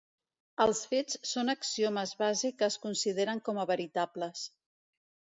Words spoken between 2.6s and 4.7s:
es consideren com a veritables.